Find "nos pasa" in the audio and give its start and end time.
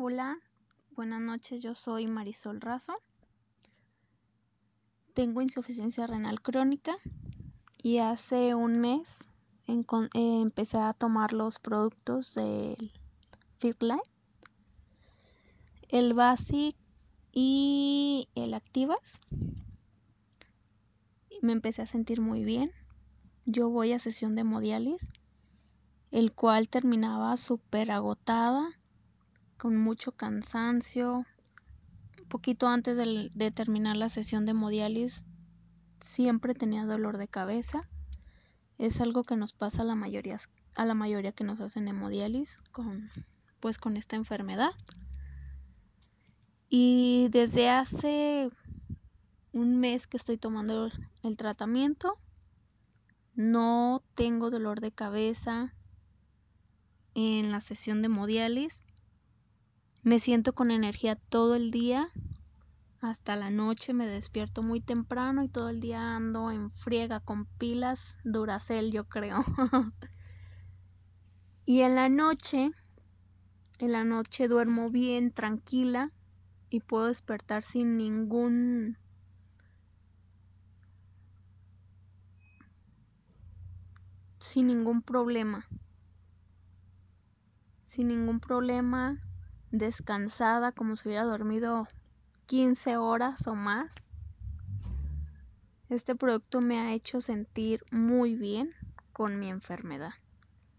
39.36-39.82